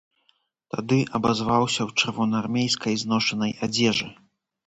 Тады 0.75 0.97
абазваўся 1.17 1.81
ў 1.83 1.89
чырвонаармейскай 2.05 2.95
зношанай 3.05 3.51
адзежы. 3.67 4.09